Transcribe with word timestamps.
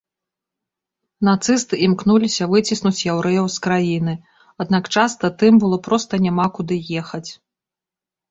Нацысты 1.27 1.75
імкнуліся 1.87 2.43
выціснуць 2.53 3.05
яўрэяў 3.13 3.45
з 3.55 3.61
краіны, 3.67 4.13
аднак 4.65 4.83
часта 5.01 5.25
тым 5.43 5.53
было 5.65 5.77
проста 5.91 6.13
няма 6.27 6.45
куды 6.59 6.75
ехаць. 7.03 7.25